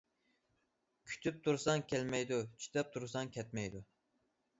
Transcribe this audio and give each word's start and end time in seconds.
كۈتۈپ 1.09 1.37
تۇرساڭ 1.47 1.83
كەلمەيدۇ، 1.91 2.39
چىداپ 2.65 2.89
تۇرساڭ 2.97 3.31
كەتمەيدۇ. 3.37 3.83